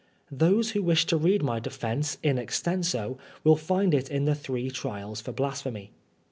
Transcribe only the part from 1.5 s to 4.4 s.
defence in extenso will find it in the"